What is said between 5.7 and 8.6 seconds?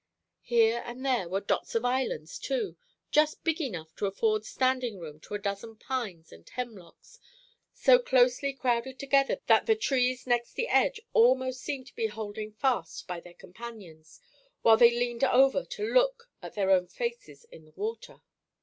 pines and hemlocks, so closely